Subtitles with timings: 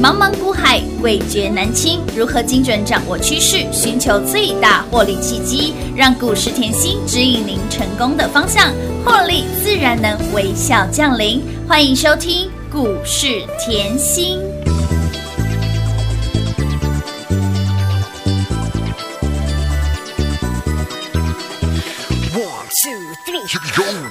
[0.00, 2.00] 茫茫股海，味觉难清。
[2.16, 8.72] 如何精准掌握趋势，寻求最大获利契机，让股市甜心指引您成功的方向，
[9.04, 11.42] 获利自然能微笑降临。
[11.66, 14.38] 欢迎收听股市甜心。
[22.36, 22.92] One, two,
[23.26, 23.42] three,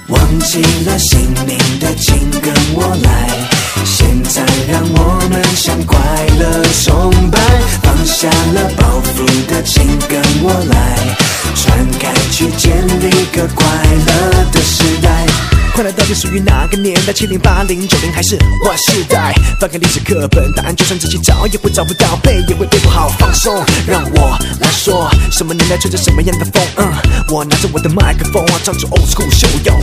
[0.08, 3.47] 忘记了姓名的，请跟我来。
[3.88, 5.98] 现在让我们向快
[6.38, 7.40] 乐崇拜，
[7.82, 11.16] 放下了包袱的，请跟我来。
[11.56, 13.66] 传开去，建立个快
[14.06, 15.26] 乐的时代。
[15.74, 17.12] 快乐到底属于哪个年代？
[17.12, 19.32] 七零、八零、九零还是 Y 世代？
[19.58, 23.08] 翻开历史课本，答案就算自己找也会找不到，背也会背不好。
[23.18, 26.62] 放松，让我来说，什么年代吹着什么样的风？
[26.76, 26.92] 嗯，
[27.30, 29.74] 我拿着我的麦克风，唱出 old school show，要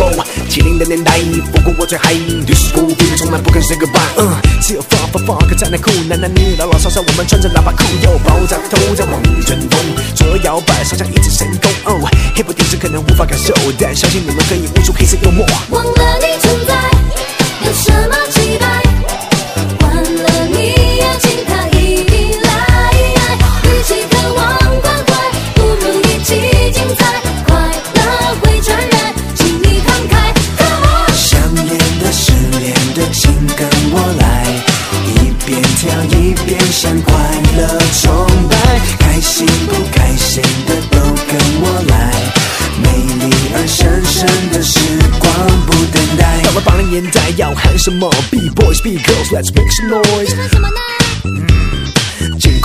[0.00, 0.24] ready to roll。
[0.48, 1.18] 七零的年代，
[1.52, 4.00] 不过我最嗨，历史古币从来不肯 say goodbye。
[4.16, 9.80] 嗯，只有放放放个在那酷，男男女女老老少少，我们穿着喇叭裤，又爆炸头在往前风，
[10.14, 11.70] 左右摇摆，上下一直神功。
[11.84, 15.46] 哦，hip 电视可能无法感受，但相信你们可以悟出黑色幽默。
[15.70, 16.74] 忘了你存在，
[17.66, 18.16] 有什么
[47.80, 51.69] 要喊什么？B boys, B girls, let's make some noise。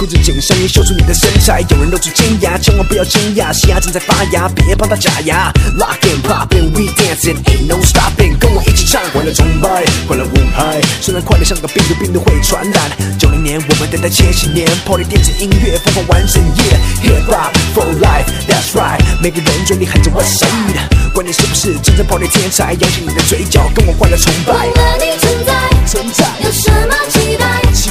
[0.05, 0.15] 什么呢？
[0.15, 1.61] 紧裤子紧上衣，秀出你的身材。
[1.69, 5.51] 有人露出尖牙，千万不要惊讶，西牙正在发芽，别帮他假牙。
[5.77, 10.79] Lock and pop and we dancing, ain't no stopping，跟我一起唱，快乐崇拜，快乐舞海。
[11.01, 12.91] 虽然快乐像个病毒，病毒会传染。
[13.17, 18.99] 九零年我们等待千禧年，Party 电子音乐疯狂完整夜，Hip hop for life, that's right。
[19.21, 24.65] 每个人嘴里喊着 What's up，管你是不是真正 Party 天才，扬起你的嘴角，跟我快乐崇拜忘。
[24.65, 25.53] 了你存在，
[25.87, 27.61] 存在有什么期待？
[27.73, 27.89] 期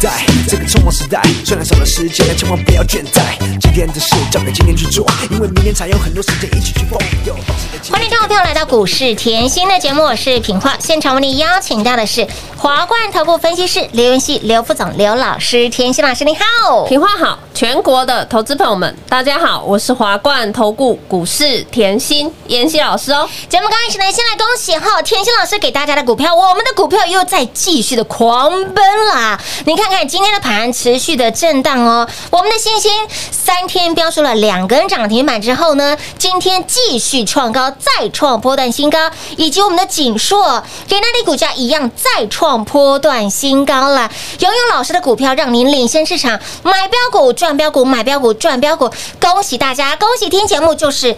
[0.00, 0.39] 在。
[0.50, 3.38] 这个匆忙时代，虽然少了时间，但千万不要倦怠。
[3.60, 6.98] 今天的事交给今天去做，因为明天才有很多时间一起去疯。
[7.24, 10.74] 有放肆的欢迎各位朋友来到股市甜心的节目，我是品化。
[10.80, 16.84] 现场为您邀请到的是华冠投顾分析师刘云熙、刘副总、刘老师，甜心老师你好。
[16.86, 23.28] 平化好，全国的投资朋友们，大家好，我是华冠投顾股市甜心妍希老师哦。
[23.48, 29.40] 节目刚开始呢，先来恭喜哈，甜心老师给大家的股票，我们的股票又在继续的狂奔啦！
[29.64, 32.90] 你看看今天的盘持续的震荡哦，我们的星星
[33.30, 44.10] 三天标出了两根涨停板之后呢，今天继续创高，再创波段新高，以及我们的锦硕给那里股价一样再创波段新高了。
[44.40, 48.90] 拥有老师的股票，让您领先市场，买标股赚标股，买标股赚标股，
[49.20, 51.16] 恭喜大家，恭喜听节目就是。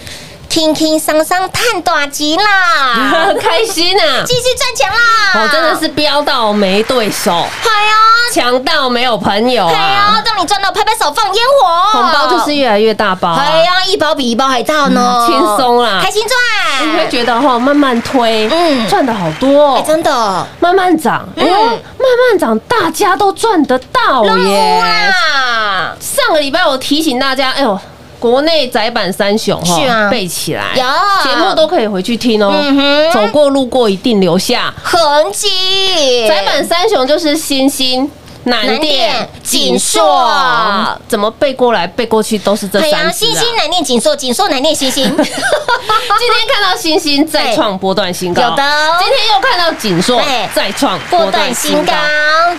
[0.52, 4.22] 轻轻桑桑探短集啦， 开心啊！
[4.22, 5.40] 继续赚钱啦！
[5.42, 7.94] 我真的是飙到没对手，嗨呀，
[8.34, 9.78] 强到没有朋友嗨呀，
[10.12, 10.22] 啊！
[10.26, 16.00] 让你赚到拍拍手放烟火，红包就是越来越大包啊，哎呀，一包比一包还大呢，嗯轻松啦。
[16.02, 18.86] 开心赚，你会觉得哈，慢慢推，嗯。
[18.90, 19.80] 赚的好多。
[19.86, 21.46] 真的，慢慢涨，嗯。
[21.48, 24.78] 慢慢涨，大家都赚得到耶！
[24.82, 27.80] 哇，上个礼拜我提醒大家，哎呦。
[28.22, 30.08] 国内窄版三雄哈，是啊。
[30.08, 31.28] 背起来，有。
[31.28, 32.52] 节目都可以回去听哦。
[32.54, 33.12] 嗯哼。
[33.12, 34.72] 走过路过一定留下。
[34.80, 35.00] 痕
[35.32, 38.08] 迹，窄版三雄就是新兴、
[38.44, 43.12] 南南电电、锦硕怎么背过来背过去都是这三。
[43.12, 48.96] 星星难念锦硕，锦硕难念星星， 今天看到星星再创波段新高，有的哦。
[48.98, 50.20] 今天又看到锦硕
[50.54, 51.92] 再创波段新高，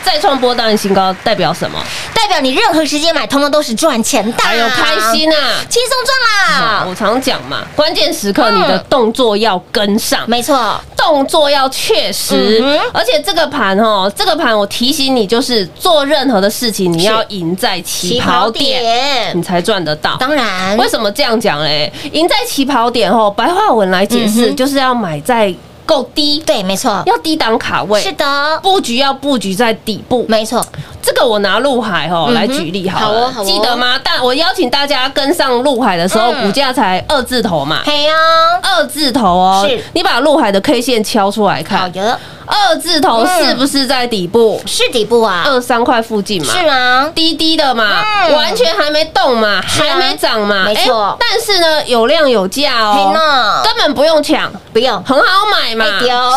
[0.03, 1.80] 再创波段新高代表什么？
[2.13, 5.38] 代表你任何时间买，通通都是赚钱的，还有开心啊！
[5.69, 8.56] 轻松赚啦，我常讲嘛，关键时刻嗯。
[8.56, 20.16] 你的动作要跟上，没错，动作要确实嗯，而且这个盘哦，这个盘我提醒你，就是做任何的事情，你要赢在起跑点，你才赚得到。
[20.18, 20.78] 当然。
[20.78, 21.92] 为什么这样讲嘞？
[22.14, 25.54] 赢在起跑点哦，白话文来解释，嗯就是要买在
[25.85, 30.25] 够低，对，没错，要低档卡位，是的，布局要布局在底部。
[30.27, 30.65] 没错，
[31.01, 34.00] 这个我拿陆海哦嗯来举例好了，记得吗？
[34.03, 36.44] 但我邀请大家跟上陆海的时候，嗯。
[36.44, 38.13] 股价才二字头嘛，嘿呀，
[38.62, 43.47] 二字头哦是，你把陆海的 K 线敲出来好看，的，二字头嗯。
[43.47, 44.62] 是不是在底部？
[44.65, 46.53] 是底部啊，二三块附近嘛？
[46.53, 48.33] 是啊，低低的嘛，嗯。
[48.33, 49.63] 完全还没动嘛，啊。
[49.65, 51.18] 还没涨嘛，没错。
[51.19, 55.82] 哎但是呢，有量有价嘿哦，呢，根本不用抢，不用，很好买嘛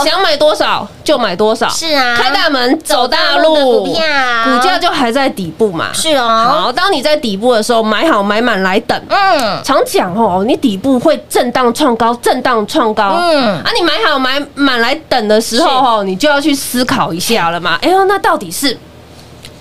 [0.04, 4.02] 想买多少就买多少，是啊开大门走大路，股票
[4.44, 5.92] 股价就还在底部嘛。
[5.92, 9.00] 是哦，好，当你在底部的时候，买好买满来等。
[9.08, 13.16] 嗯，常讲哦，你底部会震荡创高，震荡创高。
[13.20, 17.78] 嗯啊，你买好买满来等的时候哦，你就要去思考一下了嘛。
[17.82, 18.76] 哎呦，那到底是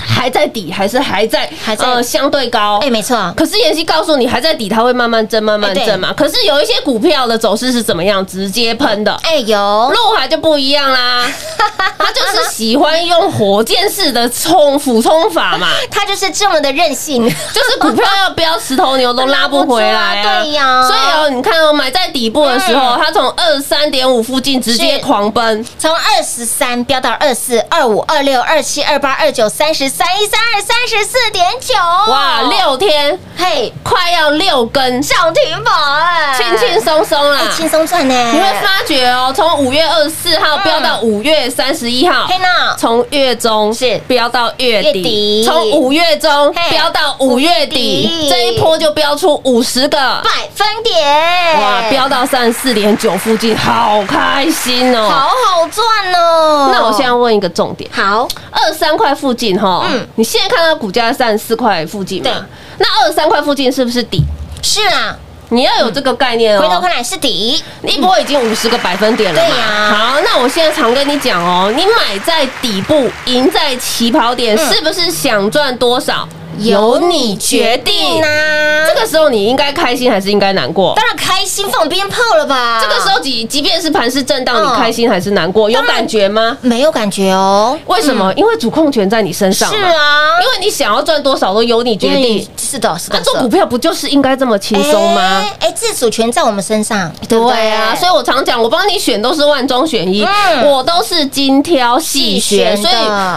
[0.07, 2.79] 还在底，还是还在还在呃相对高？
[2.81, 6.13] 哎，没错，可是妍希告诉你，还在底，它会慢慢增，慢慢增嘛。
[6.15, 8.25] 可是有一些股票的走势是怎么样？
[8.25, 9.11] 直接喷的。
[9.23, 11.27] 哎，有，陆海就不一样啦，
[11.97, 20.41] 他就是喜欢用火箭式的冲俯冲法嘛， 他就是这么的任性，就是股票要飙十头牛都拉不回来啊。
[20.43, 31.73] 对呀所以哦，你看哦，买在底部的时候，它从二三点五附近直接狂奔，从二十三飙到二四、二五、二六、二七、二八、二九、三十、三一、三二、三十四点九，
[32.11, 37.55] 哇，六天嘿，快要六根，涨停板，哎轻轻松松啦哎，。
[37.55, 43.97] 轻松赚呢，你会发觉哦，从五月二十四号飙到五月三十一号，嘿呢，从月中是。
[43.99, 45.01] 飙到月月底。
[45.01, 46.61] 底，从五月中嘿。
[46.71, 55.07] 飙到五月底底，这一波就飙出五十个，百分点，哇，飙到三十四点九附近，好开心哦！
[55.09, 56.69] 好好赚哦。
[56.73, 62.45] 那我现在问一个重点，好，二三块附近哈，嗯你现在看到股价三十四块附近对嘛？
[62.77, 64.21] 那二十三块附近是不是底？
[64.61, 65.15] 是啊，
[65.49, 66.61] 你要有这个概念哦。
[66.61, 69.47] 回头看来是底，一波已经五十个百分点了嘛？
[69.47, 76.27] 对呀好，那我现在常跟你讲哦，你买在底部，赢在起跑点，嗯是不是想赚多少？
[76.59, 78.21] 由你决定。
[78.23, 78.27] 啊。
[78.87, 80.93] 这个时候你应该开心还是应该难过？
[80.95, 82.81] 当然开心放鞭炮了吧？
[82.81, 85.69] 这个时候即即便是盘势震荡，嗯你开心还是难过？
[85.69, 86.57] 有感觉吗？
[86.61, 87.77] 没有感觉哦。
[87.87, 88.31] 为什么？
[88.35, 89.69] 因为主控权在你身上。
[89.69, 92.47] 是啊，因为你想要赚多少都由你决定。
[92.57, 95.21] 是的，是的，那做股票不就是应该这么轻松吗？
[95.43, 102.93] 哎，哎自主权在我们身上，对不对啊，所以我常讲，我帮你选都是万中选一，嗯我都是精挑细选，所以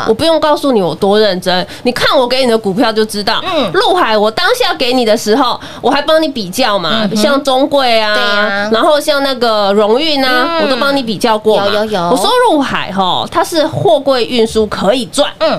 [0.06, 3.42] 我不用告诉你我多认真，你看我给你的股票就知道。
[3.44, 3.72] 嗯。
[3.72, 10.62] 陆海我当下给你的时候，我还帮你比较嘛，嗯像中贵啊，对啊然后像那个荣运啊，嗯。
[10.62, 11.66] 我都帮你比较过嘛。
[11.66, 12.00] 有有有。
[12.10, 15.58] 我说陆海哈，它是货柜运输可以赚，嗯，仓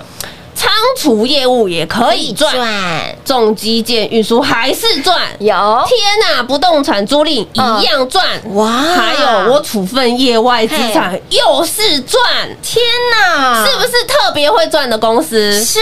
[0.98, 5.20] 储业务也可以赚，赚，重基建运输还是赚。
[5.40, 5.50] 有。
[5.88, 8.70] 天呐，不动产租赁一样赚，哇。
[8.70, 12.22] 还有我处分业外资产又是赚，
[12.62, 15.64] 天哪，是不是特别会赚的公司？
[15.64, 15.80] 是？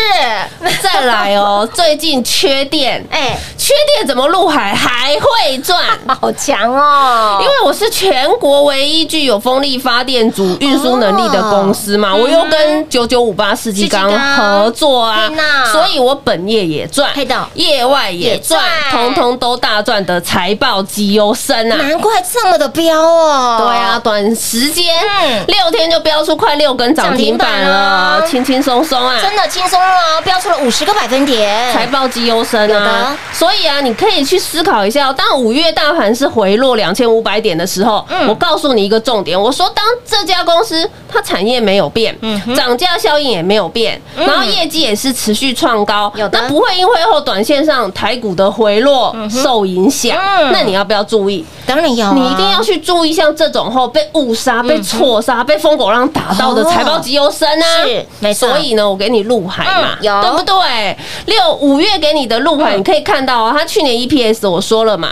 [0.82, 4.74] 再来哦， 最近缺电，哎，缺电怎么入海？
[4.74, 5.78] 还会赚？
[6.20, 7.40] 好强哦！
[7.42, 15.28] 因为我是全国唯一具有风力发电组运输能力的公司嘛，哦我又跟九九五八世纪钢世纪钢合作啊。
[15.28, 17.12] 天哪，所以我本业也赚
[17.54, 18.62] 业外也赚
[18.92, 21.76] 通通都大赚的财报绩优生啊！
[21.76, 23.58] 难怪这么的飙哦。
[23.60, 24.86] 对啊，，短时间
[25.22, 25.46] 嗯。
[25.48, 29.18] 六天就飙出快六根涨停板了，轻轻松松啊！
[29.22, 31.74] 真的轻松啊，飙出了五十个百分点。
[31.74, 38.28] 财报绩优生啊，所以啊，你可以去思考一下哦，当五月大盘是回落两千五百点的时候，嗯。
[38.28, 44.26] 我告诉你一个重点，我说当这家公司它产业没有变，嗯涨价效应也没有变，嗯。
[44.26, 51.46] 然后业绩也是持续创高那不会因为后短线上台股的回落受影响嗯，那你要不要注意？
[51.66, 58.50] 当然要啊，你一定要去注意，像这种后被误杀、被错杀、被疯狗浪打到的财报绩优生啊，是没错。
[58.50, 60.98] 所以呢，我给你陆海嘛，对不对？
[61.26, 62.80] 六五月给你的陆海，嗯。
[62.80, 65.10] 你可以看到啊，它去年 EPS 我说了嘛，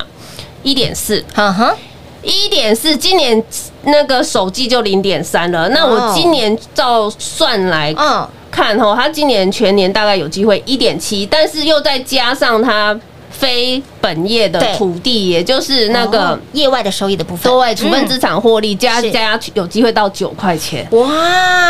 [0.64, 1.76] 一点四，哈哈，
[2.22, 3.44] 一点四，今年
[3.84, 5.68] 那个首季就零点三了。
[5.70, 5.90] 那哦。
[5.92, 12.98] 我今年照算来嗯，看吼，它今年全年大概有机会一点七，但是又再加上它
[13.38, 16.30] 非本业的土地，也就是那个。
[16.30, 20.88] 哦业外的收益的部分，对，处分资产获利加是加有机会到九块钱。
[20.92, 21.08] 嗯哇，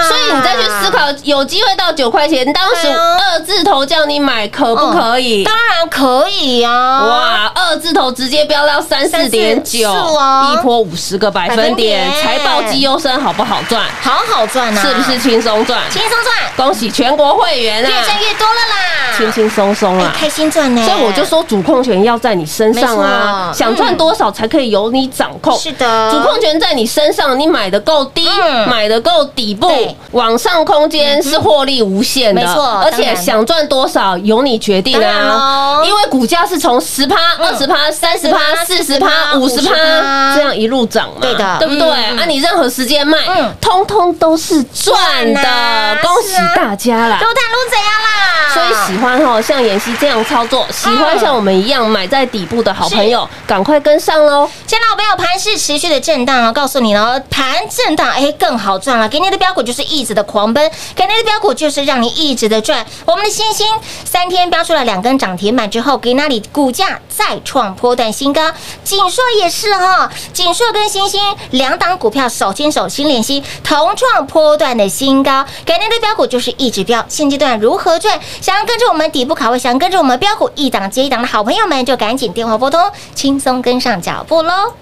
[0.08, 5.44] 所以你再去思，考，有机会到九块钱，当时二字头叫你买，可不可以？
[5.44, 10.54] 当然可以啊，哇，二字头直接飙到三四点九，哦。
[10.54, 13.84] 一波五十个百分点财报绩优生好不好赚？
[14.02, 15.82] 好好赚啊，是不是轻松赚？
[15.90, 17.90] 轻松赚，恭喜全国会员啊。
[17.90, 20.14] 越啊，赚越多了啦，轻轻松松哎啦。
[20.16, 25.58] 开心赚呢，所以我就说，主主控权要在你身上啊，想赚多少才可以由你掌控。
[25.58, 26.12] 是的。
[26.12, 28.68] 主控权在你身上，你买的够低，嗯。
[28.68, 29.70] 买的够底部，
[30.12, 35.80] 往上空间是获利无限的，没错而且想赚多少由你决定啊。
[35.80, 40.36] 咯，因为股价是从十趴、二十趴、三十趴、四十趴、五十50%趴。
[40.36, 41.58] 这样一路涨嘛，对的。
[41.60, 41.90] 对不对？
[41.90, 47.18] 啊，你任何时间卖嗯，通通都是赚的，恭喜大家啦！
[47.22, 48.54] 撸碳撸怎样啦？
[48.54, 54.50] 所以喜欢哈像妍希这样操作，喜欢像我们一样买在底部的好朋友，赶快跟上喽！
[54.66, 62.86] 现在我朋友盘是持续的震荡哦，告诉你哦，盘震荡哎更好赚了，给你的标股就是一直的狂奔，给你的标股就是让你一直的赚。
[63.06, 63.68] 我们的星星
[64.04, 68.52] 三天标出了两根涨停板之后，给那里股价再创波段新高，
[68.84, 71.22] 锦硕也是哈、锦硕跟星星
[71.52, 77.04] 两档股票手牵手心连心，同创波段的新高，给你的标股就是一直标。
[77.08, 78.20] 现阶段如何赚？
[78.42, 84.74] 想要跟着我们底部卡位，想跟着我们标股一档接一档的好好朋友们，就赶紧电话拨通，轻松跟上脚步喽。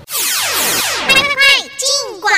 [1.08, 1.34] 快快快，
[1.80, 2.32] 进广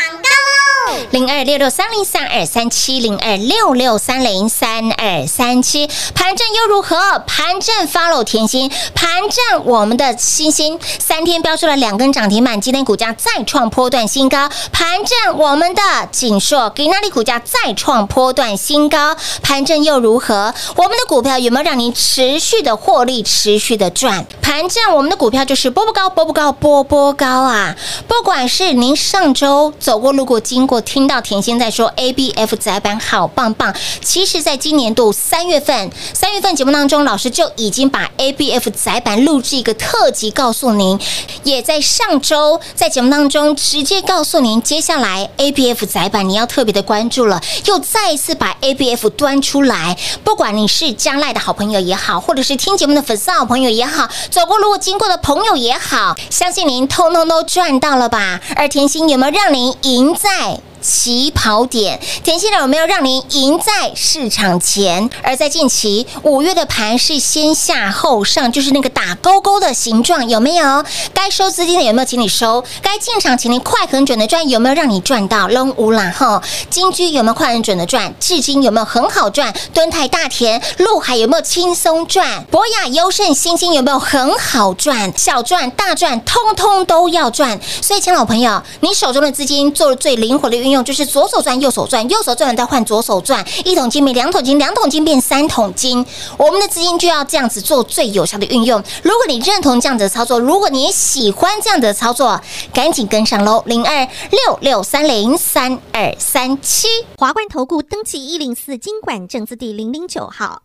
[1.11, 6.97] 零二六六三零三二三七零二六六三零三二三七，盘正又如何？
[7.27, 14.49] 盘正 follow 甜心，盘正我们的星星三天标出了两根涨停板，今天股价再创波段新高。
[14.71, 20.53] 盘正我们的锦硕给那里股价再创波段新高，盘正又如何？
[20.75, 24.25] 我们的股票有没有让您持续的获利，持续的赚？
[24.41, 27.75] 盘正我们的股票就是波波高，波波高，波波高啊！
[28.07, 41.00] 不管是您上周走过、路过、经过，听到甜心在说 A B F 窄板好棒棒，其实在今年度三月份，三月份节目当中，老师就已经把 A B F 窄板录制一个特辑告诉您，
[41.44, 58.42] 也在上周在节目当中直接告诉您，接下来 A B F 窄板你要特别的关注了，又再一次把 A B F 端出来，不管你是将来的好朋友也好，或者是听节目的粉丝好朋友也好，走过路过经过的朋友也好，相信您通通都赚到了吧？
[58.56, 60.60] 而甜心有没有让您赢在？
[60.86, 65.10] 起跑点，甜心的有没有让您赢在市场前？
[65.24, 70.86] 而在近期五月的盘是先下后上，就是那个打勾勾的形状，有没有？
[71.13, 72.63] 该收资金的有没有请你收？
[72.82, 75.48] 该进场请您快很准的赚，有没有让你赚到？
[75.48, 78.13] 扔无啦哈，金居有没有快很准的赚？
[78.20, 79.54] 至今有没有很好赚？
[79.74, 82.46] 敦泰大田、陆海有没有轻松赚？
[82.51, 85.12] 博雅、优胜、星星有没有很好赚？
[85.18, 87.60] 小赚、大赚，通通都要赚。
[87.82, 96.05] 所以，亲爱的朋友，你手中的资金做了最灵活的运用，就是左手转，右手转，右手转完再换左手转，一桶金变两桶金，两桶金变三桶金。
[96.38, 98.84] 我们的资金就要这样子做最有效的运用。
[99.03, 102.39] 如果你认同这样子的操作，如果你也喜欢这样的操作，
[102.74, 103.63] 赶紧跟上喽！
[103.65, 106.88] 零二六六三零三二三七。
[107.17, 110.62] 华冠投顾登记一零四经管证字第零零九号。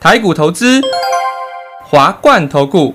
[0.00, 0.80] 台股投资，
[1.90, 2.94] 华冠投顾。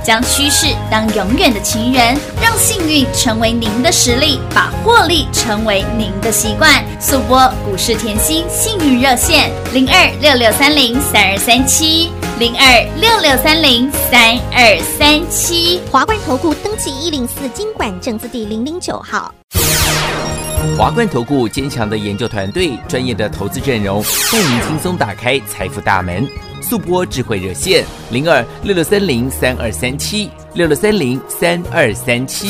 [0.03, 6.83] 将趋势当永远的情人，让幸运成为您的实力，把获利成为您的习惯。
[6.99, 15.81] 速播股市甜心幸运热线零二六六三零三二三七零二六六三零三二三七。
[15.91, 19.33] 华冠投顾登记一零四经管证字第零零九号。
[20.77, 26.27] 华冠投顾坚强的研究团队，专业的投资阵容，带您轻松打开财富大门。
[26.71, 32.47] 速播智慧热线零二六六三零三二三七六六三零三二三七。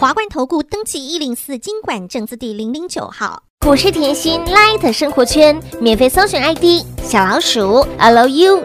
[0.00, 3.42] 华冠投顾登记一零四经管证字第零零九号。
[3.60, 8.62] 股市甜心 Light 生活圈免费搜寻 ID 小老鼠 Lucky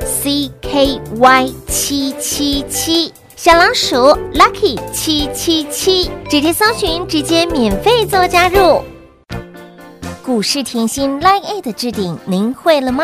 [1.67, 3.97] 七七七，小老鼠
[4.33, 8.81] Lucky 七七七，直接搜寻，直接免费做加入。
[10.25, 13.03] 股市甜心 Line A 的置顶，您会了吗？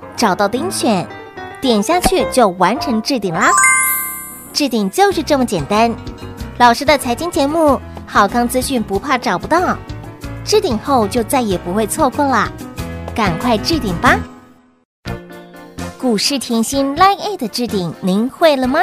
[0.21, 1.03] 找到钉选，
[1.59, 3.49] 点下去就完成置顶啦。
[4.53, 5.91] 置顶就是这么简单。
[6.59, 9.75] 老师的财经节目，好康资讯不怕找不到，
[10.45, 12.47] 置顶后就再也不会错过啦，
[13.15, 14.19] 赶快置顶吧！
[15.99, 18.79] 股市甜心 Line A 的置顶，您会了吗？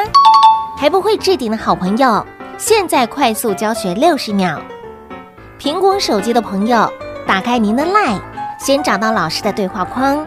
[0.76, 2.26] 还不会置顶的好朋友，
[2.58, 4.60] 现在快速教学六十秒。
[5.60, 6.92] 苹果手机的朋友，
[7.28, 8.20] 打开您的 LINE，
[8.58, 10.26] 先找到老师的对话框，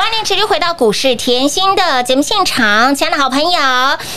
[0.00, 3.60] 欢迎持续回到股市甜心的节目现场，亲爱的好朋友，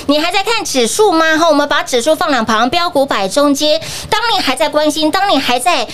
[0.08, 1.38] 你还在看指数吗？
[1.38, 3.82] 哈，我们把指数放两旁，标股摆中间。
[4.10, 5.86] 当你还在关心，当你还在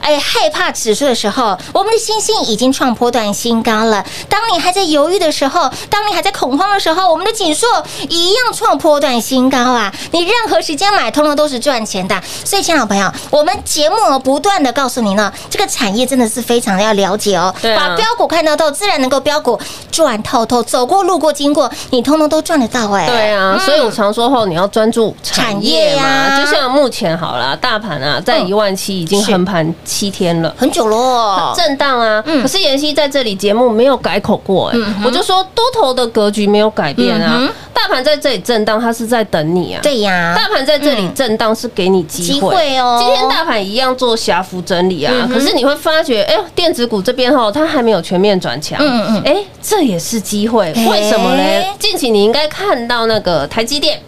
[0.00, 4.02] 哎害怕指数的时候，我们的星星已经创波段新高了。
[4.30, 7.68] 当你还在犹豫的时候，当你还在恐慌的时候，我们的锦硕
[8.08, 9.92] 一样创波段新高啊！
[10.12, 12.18] 你任何时间买，通通都是赚钱的。
[12.46, 19.58] 所以，亲爱的朋友，我们节目不断的告诉您呢，这个产业真的是非常的要了解哦，对把标股看得透，自然能够标股
[19.90, 23.06] 赚透透，走过路过经过，你通通都赚得到哎。
[23.06, 23.60] 对啊，嗯。
[23.60, 26.38] 所以我常说后你要专注产业啊。
[26.38, 30.54] 就像目前好了，大盘啊在嗯一万七已经是横盘七天了。
[30.56, 32.42] 很久喽，震荡啊，嗯。
[32.42, 37.40] 可是妍希在这里节目没有改口过、哎、嗯我就说多头的格局没有改变啊，
[37.84, 39.80] 大盘在这里震荡，它是在等你啊。
[39.82, 42.98] 对呀，大盘在这里震荡是给你机机会，哦。
[42.98, 49.22] 今天大盘一样做狭幅整理啊，可是你会发觉，哎呦，电子股这边哈，它还没有全面转强，嗯嗯嗯。
[49.26, 51.70] 哎，这也是机会，哎为什么嘞？
[51.78, 54.00] 近期你应该看到那个台积电。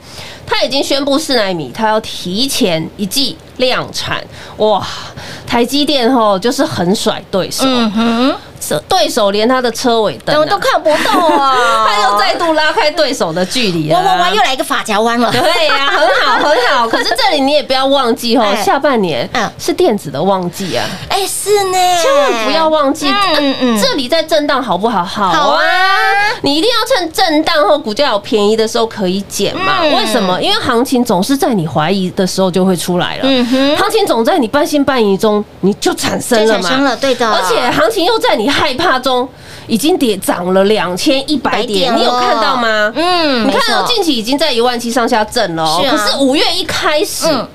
[0.48, 4.22] 它已经宣布四纳米，它要提前一季量产，
[4.58, 4.86] 哇！
[5.46, 16.88] 台积电吼就是很甩对手，嗯哼，这对手连他的车尾灯、啊、都都看不到啊， 他又再度拉开对手的距离了、哇哇哇，又来一个发夹弯了，对呀、很好很好。
[16.90, 23.08] 可是这里你也不要忘记哦，哎下半年嗯是电子的旺季啊，哎，是呢，千万不要忘记。
[23.08, 25.04] 嗯嗯嗯这里在震荡好不好？
[25.04, 25.62] 好好啊
[26.42, 29.78] 你一定要趁震荡后股价有便宜的时候可以减嘛。
[29.82, 30.42] 嗯为什么？
[30.42, 33.20] 因为行情总是在你怀疑的时候就会出来了。
[33.22, 36.68] 嗯哼行情总在你半信半疑中，你就产生了嘛。
[36.68, 39.28] 产生了，对的，而且行情又在你害怕中，
[39.66, 42.92] 已经跌涨了两千一百点，你有看到吗？
[42.94, 47.26] 嗯，你看到近期已经在一万七上下震了哦，是啊可是五月一开始。
[47.28, 47.46] 嗯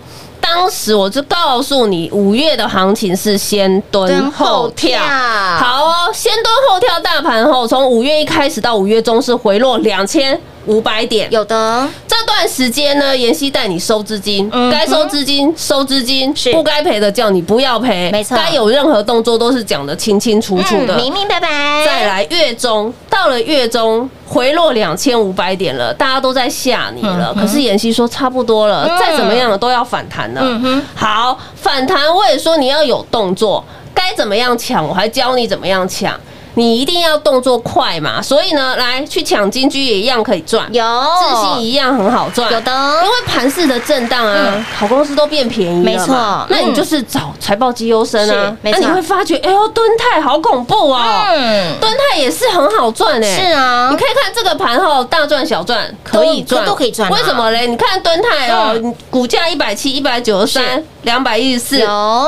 [0.43, 4.97] 当时我就告诉你，五月的行情是先蹲后跳。
[4.97, 11.27] 蹲后跳好哦，先蹲后跳，大盘后从五月一开始到五月中是回落两千五百点。
[11.31, 20.95] 有的，这段时间呢，妍希带你收资金，该收资金收资金，不该赔的叫你不要赔，没错该有任何动作都是讲的清清楚楚的。
[20.95, 27.33] 嗯明明白白，再来月中，到了月中回落两千五百点了，大家都在吓你了。
[27.35, 30.41] 嗯可是妍希说差不多了，嗯再怎么样都要反弹了。
[30.43, 36.19] 嗯哼好，反弹我也说你要有动作，该怎么样抢，我还教你怎么样抢。
[36.55, 40.83] 你一定要动作快嘛，所以呢，来去抢金居也一样可以赚，有。
[40.83, 42.71] 自信一样很好赚，有的。
[43.03, 46.15] 因为盘市的震荡啊嗯，好公司都变便宜了嘛没错。
[46.49, 46.75] 那你嗯。
[46.75, 53.89] 就是找财报绩优生啊，那你会发觉，哎呦，敦泰好恐怖哦，嗯，敦泰也是很好赚哎，是啊。
[53.91, 57.15] 你可以看这个盘后大赚小赚可以赚，都都可以赚啊。
[57.15, 57.67] 为什么嘞？
[57.67, 61.77] 你看敦泰哦嗯，股价一百七、一百九十三是、两百一十四、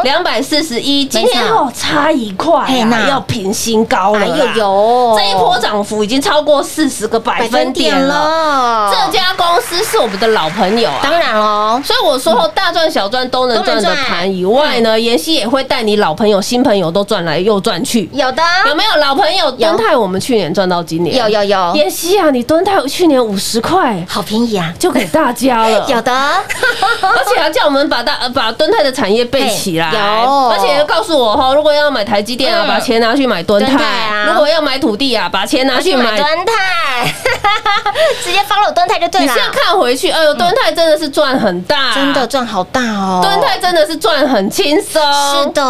[0.03, 2.67] 两百四十一，今天哦差一块
[3.09, 8.91] 要平新高哎呦有这一波涨幅已经超过四十个百分点了。
[8.91, 13.83] 这家公司是我们的老朋友啊，当然喽，所以我说后大赚小赚都能赚。
[13.83, 18.09] 的盘以外呢，妍希也会带你老朋友、新朋友都赚来又赚去。
[18.13, 18.41] 有的。
[18.67, 19.93] 有没有老朋友敦泰？
[19.97, 24.05] 我们去年赚到今年，有有有，妍希啊，你敦泰去年五十块。
[24.07, 26.13] 好便宜啊，就给大家了， 有的，
[27.01, 29.91] 而且还叫我们把大呃把敦泰的产业背起来，
[30.23, 30.49] 有。
[30.49, 32.67] 而且告诉我哈，如果要买台积电啊，嗯。
[32.67, 34.25] 把钱拿去买敦泰啊。
[34.27, 37.13] 如果要买土地啊，把钱拿去买敦泰，
[38.23, 45.01] 直接放了敦泰就对了你现，在看回去，哎呦，敦泰真的是赚很大，真的赚好大哦，敦泰真的是赚很轻松，
[45.33, 45.61] 是的，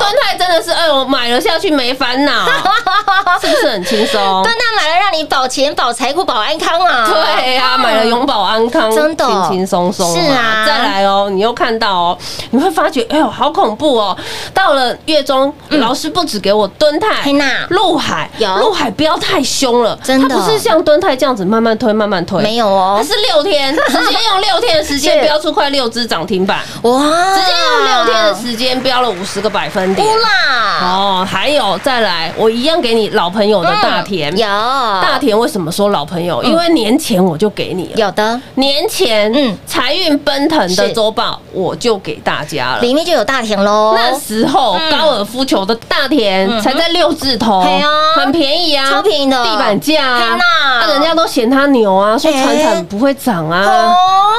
[0.00, 2.46] 敦泰真的是，哎呦，买了下去没烦恼，
[3.40, 4.42] 是不是很轻松？
[4.42, 9.24] 敦泰买了让你保钱、保财库、保安康啊，对呀、买了永保安康，真的。
[9.26, 10.14] 轻轻松松。
[10.14, 10.64] 是啊。
[10.66, 12.18] 再来哦，你又看到哦，
[12.50, 14.16] 你会发觉，哎呦，好恐怖哦！
[14.54, 18.56] 到了月中，老师不止给我蹲泰嗯嘿娜、陆海，有。
[18.58, 20.28] 陆海不要太凶了，真的。
[20.28, 22.96] 它不是像敦泰这样子慢慢推，慢慢推，没有哦。
[22.98, 27.00] 它是六天，直接用六天的时间是标出快六只涨停板，哇，
[27.34, 30.06] 直接用六天的时间标了五十个百分点。
[30.06, 30.10] 乌。
[30.10, 34.34] 啦，哦，还有再来，我一样给你老朋友的大田。
[34.34, 34.46] 嗯有。
[35.02, 36.42] 大田为什么说老朋友？
[36.42, 39.50] 因为年前我就给你了，有的，年前嗯。
[39.50, 42.80] 嗯财运奔腾的是周报我就给大家了。
[42.80, 43.94] 里面就有大田喽。
[43.96, 47.88] 那时候嗯高尔夫球的大田才在六字头，嘿啊。
[48.16, 49.44] 很便宜啊，超便宜的。
[49.44, 50.44] 地板价啊天，哪
[50.80, 53.94] 啊人家都嫌它牛啊，说哎船产不会涨啊，哦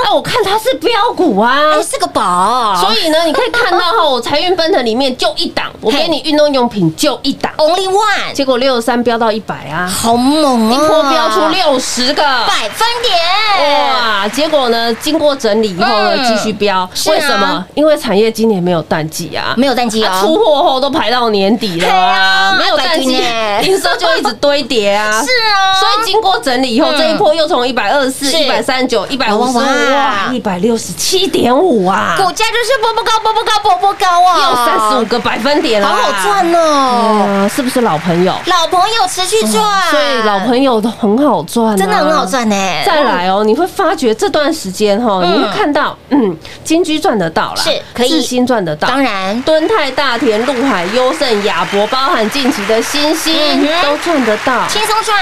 [0.06, 1.84] 啊，我看它是标股啊哎，。
[1.84, 10.74] 是个宝，所以呢，你可以看到哈，我财运奔腾里面就一档，我给你运动用品就一档，Only One，结果六十三飙到一百啊，好猛啊！
[10.74, 12.24] 一波飙出六十个。
[12.24, 14.28] 百分点，哇！
[14.28, 14.94] 结果呢？
[14.96, 16.88] 经过整理以后呢，嗯继续飙。
[17.08, 17.64] 为什么？
[17.74, 25.22] 因为产业今年没有淡季啊，没有淡季啊哦，出货后都排到年底了对啊啊，没有淡季百均欸，营收就一直堆叠啊。
[25.22, 28.38] 是啊，所以经过整理以后，嗯这一波又从一百二十四、是。
[28.38, 38.34] 一百三十九、一百五十五，哇哇，一百六十七点五啊，股价就是波波高，波波高，波波高啊，又三十五个百分点了，好好赚哦，哦，是不是老朋友？
[38.46, 42.56] 老朋友持续赚，所以老朋友都很好赚啊，真的很好赚呢。
[42.86, 45.34] 再来哦，你会发觉这段时间哈，嗯。
[45.38, 48.10] 你会看到，嗯，金居赚得到啦，是可以。
[48.10, 49.42] 智新赚得到，当然。
[49.42, 54.66] 敦泰、大田、陆海、优胜、亚博，包含近期的新兴嗯哼都赚得到。
[54.68, 55.18] 轻松赚，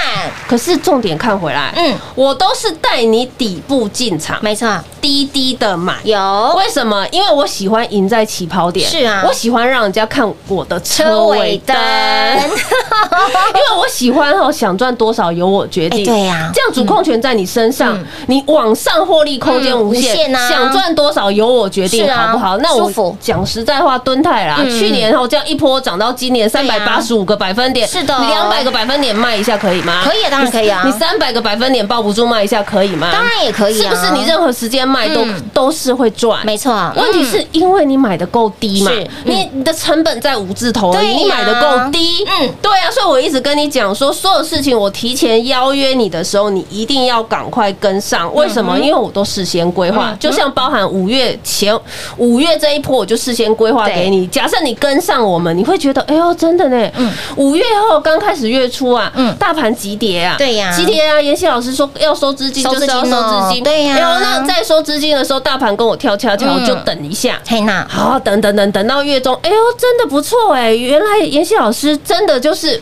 [0.48, 4.68] 可是重点看回来，嗯嗯，我都是带你底部进场，没错，
[5.06, 5.94] 低低的买。
[6.02, 7.06] 有为什么？
[7.12, 16.02] 因为我喜欢赢在起跑点，是啊我喜欢让人家看我的车尾灯，因为我喜欢哦，想赚多少由我决定。
[16.02, 22.58] 哎对呀这样主控权在你身上，你往上获利空间无限限，啊想赚多少由我决定，啊好不好？
[22.58, 30.00] 那我讲实在话，敦泰啦，嗯去年后这样一波涨到今年三百八十五个百分点，是的你两百个百分点卖一下可以吗？
[30.02, 33.08] 可以啊当然可以啊你三百个百分点抱不住卖一下可以吗？
[33.12, 34.12] 当然也可以啊是不是？
[34.16, 35.42] 你任何时间卖都嗯。
[35.52, 38.90] 都是会赚，没错，问题是因为你买的够低嘛
[39.24, 42.46] 你你的成本在五字头而已，对你买的够低，嗯。
[42.46, 48.32] 嗯，对啊，所以我一直跟你讲说，所有事情我提前邀约你的时候，你一定要赶快跟上。
[48.34, 48.78] 为什么？
[48.78, 51.76] 因为我都事先规划，就像包含五月前
[52.18, 54.26] 五月这一波，我就事先规划给你。
[54.26, 57.10] 假设你跟上我们，你会觉得，哎呦，真的呢，嗯。
[57.36, 59.34] 五月后刚开始月初啊，嗯。
[59.36, 60.70] 大盘急跌啊，对呀。
[60.76, 63.94] 急跌啊，妍希老师说要收资金，就是要收资金，对呀。
[63.94, 67.36] 哎呦那再收资金的时候，大盘跟我跳恰恰，我就嗯等一下。
[67.44, 70.72] 嘿娜，好，等等等等到月中，哎呦，真的不错哎！
[70.72, 72.80] 原来妍希老师真的就是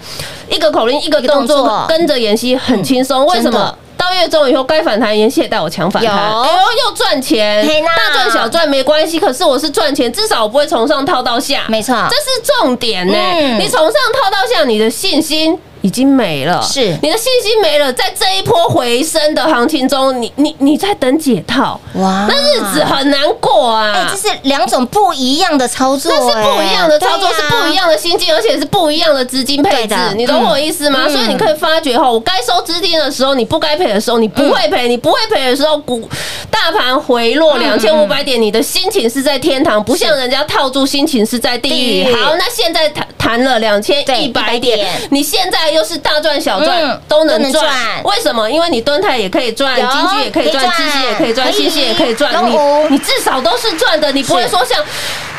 [0.50, 3.24] 一个口令一个动作作，跟着妍希很轻松。
[3.24, 3.74] 为什么？
[3.96, 13.58] 到月中以后该反弹，妍希也带我抢反弹，有哎呦，又赚钱大赚小赚没关系，可是我是赚钱，至少我不会从上套到下，没错这是重点呢嗯。
[13.58, 15.58] 你从上套到下，你的信心。
[15.84, 16.96] 已经没了，是。
[17.02, 22.26] 你的信心没了，在这一波回升的行情中，你你你在等解套，哇。
[22.26, 23.92] 那日子很难过啊！
[23.94, 27.74] 哎，这是两种不一样的操作，那是不一样的操作，哎是不一。
[27.74, 31.00] 样的心境，而且是不一样的资金配置，你懂我意思吗？
[31.06, 31.12] 嗯。
[31.12, 36.08] 所以你可以发觉哈，我该收资金的时候，你不该赔的时候，你不会赔，你不会赔的时候，股
[36.50, 42.04] 大盘回落两千五百点，你的心情是在天堂，不像人家套住，心情是在地地狱。
[42.04, 42.14] 狱。
[42.14, 47.64] 好，那现在谈谈了两千对一百100点点，你现在又是大赚小嗯赚都能都能赚。
[47.64, 48.50] 赚，为什么？
[48.50, 50.76] 因为你蹲泰也可以赚，金居也可以赚，可以赚。
[50.76, 51.56] 知识也可以赚，可以。
[51.60, 52.56] 信息也可以赚，你
[52.90, 54.82] 你至少都是赚的，你不会说像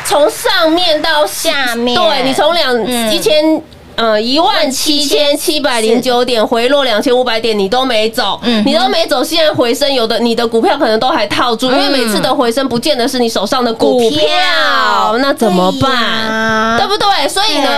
[0.04, 1.96] 从上面到下面。
[1.96, 3.12] 对你从两嗯。
[3.12, 3.60] 一千。
[3.96, 9.24] 呃，一万七千七百零九点回落两千五百点，你都没走，嗯你都没走。
[9.24, 14.18] 现在回升，有的你的股票可能都还套住，因为每次的回升不见得是你手上的股股票。
[14.18, 16.76] 票，那怎么办？
[16.78, 17.28] 对不对？
[17.28, 17.68] 所以呢，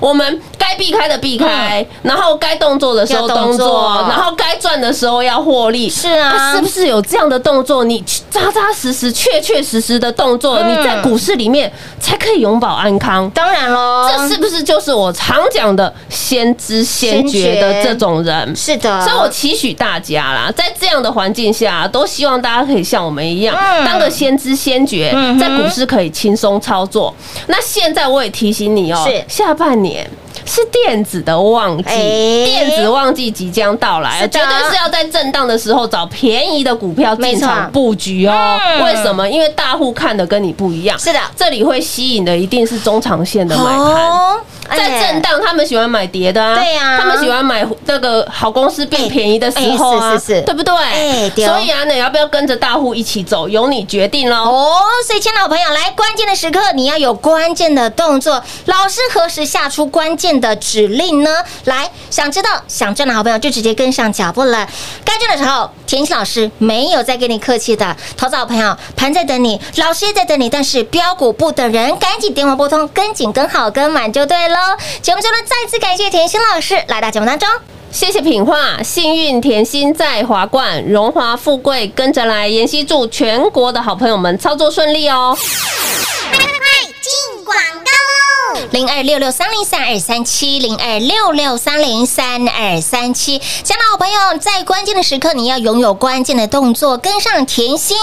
[0.00, 5.88] 我们该避开的避开，然后该动作的时候动作，然后该赚的时候要获利。
[5.88, 7.84] 是啊是不是有这样的动作？
[7.84, 13.30] 你扎扎实实、确确实实的动作，嗯你在股市里面才可以永保安康。
[13.30, 18.54] 当然喽，这是不是就是我常讲的先知先觉的这种人？
[18.56, 27.14] 是的，所以我期许大家啦，在这样的环境下，都希望大家可以像我们一样，嗯当个先知先觉嗯，在股市可以轻松操作。
[27.46, 30.08] 那现在我也提醒你哦是，下半年。
[30.44, 31.96] 是电子的旺季，哎。
[32.44, 38.32] 电子旺季即将到来，绝对是要在震荡的时候找便宜的股票进场布局哦。
[38.32, 38.84] 嗯。
[38.84, 39.28] 为什么？
[39.28, 41.18] 因为大户看的跟你不一样，是的。
[41.36, 43.76] 这里会吸引的一定是中长线的买盘。
[43.76, 50.74] 哦在震荡，他们喜欢买跌的啊，对呀他们喜欢买那个好公司变便宜的时候啊，哎是是是对不对？
[50.74, 54.36] 哎所以啊，你要不要跟着大户一起走，由你决定喽。
[54.36, 58.42] 哦，所以，亲爱的朋友，来关键的时刻，你要有关键的动作。
[58.66, 61.30] 老师何时下出关键的指令呢？
[61.64, 64.66] 来，想知道、想赚的好朋友就直接跟上脚步了。
[65.04, 67.96] 该赚的时候，田心老师没有再跟你客气的。
[68.16, 74.56] 投资好朋友，盘在等你，老师也在等你，但是标股不等人，赶紧电话拨通，跟紧、跟好、跟满就对喽。
[75.00, 77.48] 节目中呢，再次感谢田心老师来到节目当中。
[77.92, 82.46] 谢谢品画，幸运甜心在华冠，荣华富贵跟着来。
[82.46, 85.34] 妍希祝全国的好朋友们操作顺利哦。
[85.38, 88.35] 快进广告喽！
[88.70, 97.96] 零二六六三零三二三七零二六六三零三二三七，亲爱的好朋友，在关键的时刻，你要拥有关键的动作，跟上甜心。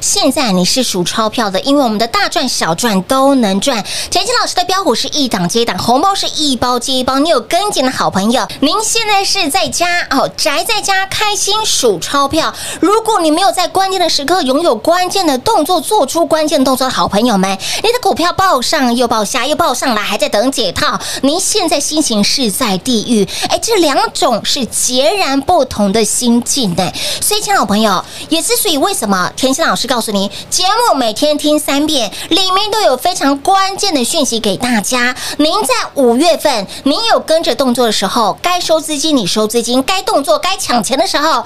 [0.00, 3.84] 现在你是数钞票的，因为我们的大赚小赚都能赚。
[4.10, 7.18] 甜心老师的标股是一档接一档，红包是一包接一包。
[7.18, 12.54] 你有跟紧的好朋友，您现在是在家哦，宅在家开心数钞票。
[12.80, 17.50] 如果你没有在关键的时刻拥有关键的动作，做出关键动作的好朋友们，
[17.82, 20.98] 你的股票报上又报下，又报上来，还在等解套。
[21.22, 26.92] 您现在心情是在地狱，哎，这两种是截然不同的心境呢。
[27.20, 35.14] 所以，亲爱的朋友，也之所以为什么田心老师告诉你，节目每天听三遍，里面都有非常关键的讯息给大家。
[35.36, 41.44] 您在五月份，您有跟着动作的时候，该收资金你收资金，该动作该抢钱的时候，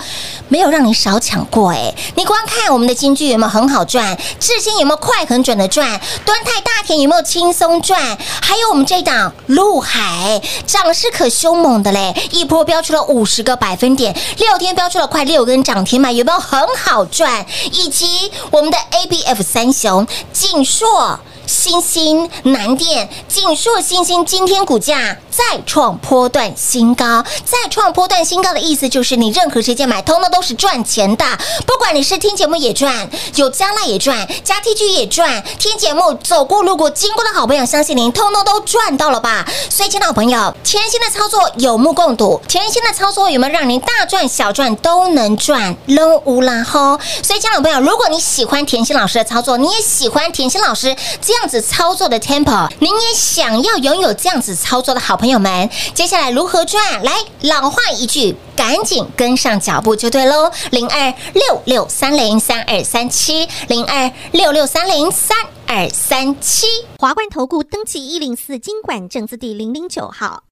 [0.49, 1.95] 没有让你少抢过哎。
[2.15, 17.45] 你光看我们的金句有没有很好赚，至今有没有快很准的赚，端泰大田有没有轻松赚，还有我们这档陆海涨势可凶猛的嘞，一波飙出了五十个百分点，六天飙出了快六根涨停板，有没有很好赚？
[17.73, 21.19] 以及我们的 A B F 三雄锦硕。
[21.47, 31.25] 星星、南电、锦硕、星星今天股价再创波段新高，再创波段新高的意思就是你任何时间买，通通都是赚钱的。
[31.67, 39.47] 不管你是听节目也赚，有加赖也赚，加 T G 也赚，听节目走过路过经过的好朋友，相信您通通都赚到了吧？
[39.69, 45.77] 所以，亲爱的朋友，甜心的操作有目共睹，甜心的操作有没有让您大赚小赚都能赚？
[45.87, 46.99] 扔乌拉吼！
[47.23, 50.95] 所以，亲爱的朋友，如果你喜欢甜心老师的操作，你也喜欢甜心老师
[51.33, 57.03] 这样子操作的 temple，您也想要拥有这样子操作的好朋友们，接下来如何赚？
[57.03, 60.53] 来，老话一句，赶紧跟上脚步就对喽。
[60.73, 65.35] 零二六六三零三二三七，零二六六三零三
[65.67, 66.67] 二三七。
[66.99, 70.43] 华冠投顾登记一零四经管证字第零零九号。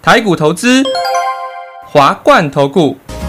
[0.00, 0.82] 台股投资，
[1.92, 2.96] 华冠投顾。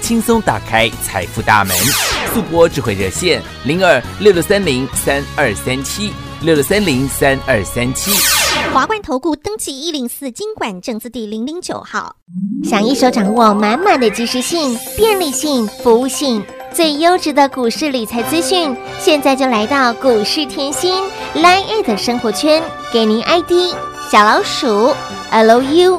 [0.00, 1.76] 轻松打开财富大门。
[2.34, 8.10] 速播智慧热线零二六六三零三二三七六六三零三二三七。
[8.72, 12.14] 华冠投顾登记一零四经管证字第零零九号。
[12.64, 20.94] 想一手掌握满满的及时性、便利性、服务性，最优质的股市理财资讯，现在就来到股市甜心
[21.34, 23.74] Line A 的生活圈，给您 ID
[24.10, 24.94] 小老鼠
[25.32, 25.98] Lucky